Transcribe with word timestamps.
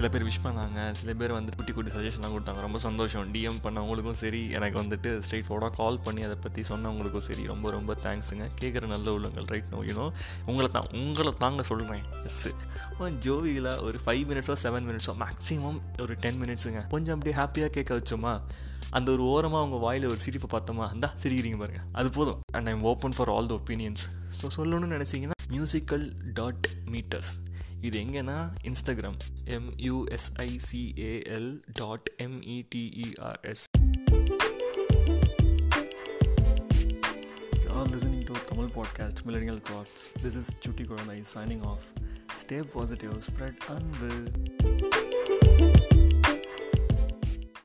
சில 0.00 0.08
பேர் 0.12 0.24
விஷ் 0.26 0.44
பண்ணாங்க. 0.44 0.78
சில 0.98 1.10
பேர் 1.20 1.32
வந்து 1.36 1.54
குட்டி 1.56 1.72
குட்டி 1.76 1.90
சஜஷன்லாம் 1.94 2.34
கொடுத்தாங்க. 2.34 2.60
ரொம்ப 2.66 2.78
சந்தோஷம். 2.84 3.24
டிஎம் 3.32 3.58
பண்ணவங்களுக்கும் 3.64 4.16
சரி 4.20 4.40
எனக்கு 4.56 4.76
வந்துட்டு 4.82 5.10
ஸ்ட்ரெயிட் 5.24 5.46
ஃபோர்டாக 5.48 5.72
கால் 5.80 5.98
பண்ணி 6.06 6.22
அதை 6.28 6.36
பற்றி 6.44 6.60
சொன்னவங்களுக்கும் 6.68 7.24
சரி 7.26 7.42
ரொம்ப 7.50 7.70
ரொம்ப 7.74 7.94
தேங்க்ஸுங்க 8.04 8.46
கேட்குற 8.60 8.86
நல்ல 8.92 9.12
உள்ளங்கள் 9.16 9.48
ரைட் 9.52 9.68
நோ 9.72 9.80
யூனோ 9.88 10.06
உங்களை 10.50 10.68
தான் 10.76 10.88
உங்களை 11.00 11.32
தாங்க 11.44 11.64
சொல்கிறேன் 11.70 12.06
எஸ் 12.30 12.40
ஜோவியில் 13.26 13.70
ஒரு 13.88 14.00
ஃபைவ் 14.04 14.22
மினிட்ஸோ 14.30 14.56
செவன் 14.64 14.86
மினிட்ஸோ 14.90 15.14
மேக்ஸிமம் 15.24 15.78
ஒரு 16.06 16.16
டென் 16.24 16.40
மினிட்ஸுங்க 16.44 16.82
கொஞ்சம் 16.94 17.14
அப்படியே 17.16 17.36
ஹாப்பியாக 17.40 17.70
கேட்க 17.76 18.00
வச்சோமா? 18.00 18.34
அந்த 18.98 19.08
ஒரு 19.16 19.22
ஓரமாக 19.34 19.62
அவங்க 19.62 19.78
வாயில் 19.84 20.08
ஒரு 20.12 20.20
சிரிப்பை 20.28 20.50
பார்த்தோமா? 20.54 20.88
அந்த 20.94 21.12
சிரிக்கிறீங்க 21.24 21.60
பாருங்கள் 21.64 21.86
அது 22.00 22.10
போதும். 22.18 22.40
And 22.58 22.70
I'm 22.72 22.88
open 22.94 23.16
for 23.18 23.32
all 23.36 23.52
the 23.52 23.56
opinions 23.60 24.06
so 24.40 24.48
சொல்லணும்னு 24.58 24.96
நினச்சிங்கன்னா 24.96 25.38
மியூசிக்கல் 25.56 26.08
டாட் 26.40 26.68
மீட்டர்ஸ் 26.94 27.32
ಇದು 27.84 27.98
ಹೆಂಗೆನಾ 27.98 28.58
Instagram 28.64 29.16
M 29.48 29.72
U 29.80 30.06
S 30.06 30.40
I 30.40 30.48
C 30.58 30.80
A 31.00 31.12
L 31.28 31.50
dot 31.78 32.08
M 32.20 32.42
E 32.44 32.62
T 32.62 32.82
E 32.96 33.06
R 33.22 33.38
S 33.46 33.62
are 37.72 37.92
listening 37.92 38.26
to 38.26 38.34
Tamil 38.48 38.70
podcast 38.70 39.26
millennial 39.26 39.60
thoughts 39.60 40.24
this 40.24 40.36
is 40.36 40.50
ಚುಟಿ 40.62 40.84
ಕೊಡೋನೈ 40.84 41.20
signing 41.32 41.64
off 41.66 41.86
stay 42.40 42.62
positive 42.62 43.14
spread 43.22 43.56
an 43.68 43.88